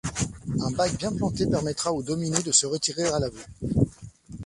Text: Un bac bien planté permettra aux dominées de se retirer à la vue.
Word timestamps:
Un 0.61 0.71
bac 0.71 0.97
bien 0.97 1.11
planté 1.13 1.45
permettra 1.45 1.93
aux 1.93 2.01
dominées 2.01 2.41
de 2.41 2.51
se 2.51 2.65
retirer 2.65 3.03
à 3.05 3.19
la 3.19 3.29
vue. 3.29 3.45